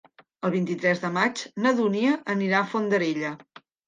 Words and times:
El 0.47 0.51
vint-i-tres 0.53 1.01
de 1.03 1.11
maig 1.17 1.43
na 1.65 1.73
Dúnia 1.79 2.13
anirà 2.37 2.57
a 2.63 2.71
Fondarella. 2.73 3.35